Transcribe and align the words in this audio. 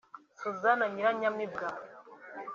Suzanna 0.39 0.85
Nyiranyamibwa 0.93 1.67